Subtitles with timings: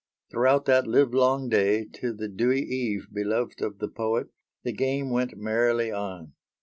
[0.31, 4.29] Throughout that live long day to the "dewy eve" beloved of the poet
[4.63, 6.33] the game went merrily on.